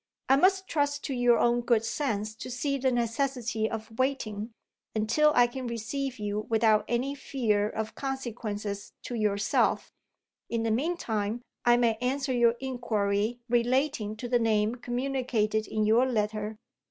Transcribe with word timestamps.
I 0.29 0.35
must 0.35 0.67
trust 0.67 1.03
to 1.03 1.13
your 1.13 1.37
own 1.37 1.61
good 1.61 1.85
sense 1.85 2.33
to 2.37 2.49
see 2.49 2.79
the 2.79 2.91
necessity 2.91 3.69
of 3.69 3.99
waiting, 3.99 4.49
until 4.95 5.31
I 5.35 5.45
can 5.45 5.67
receive 5.67 6.17
you 6.17 6.47
without 6.49 6.85
any 6.87 7.13
fear 7.13 7.69
of 7.69 7.93
consequences 7.93 8.93
to 9.03 9.13
yourself. 9.13 9.91
In 10.49 10.63
the 10.63 10.71
meantime, 10.71 11.43
I 11.65 11.77
may 11.77 11.97
answer 12.01 12.33
your 12.33 12.55
inquiry 12.59 13.41
relating 13.47 14.15
to 14.17 14.27
the 14.27 14.39
name 14.39 14.73
communicated 14.73 15.67
in 15.67 15.85
your 15.85 16.07
letter. 16.07 16.57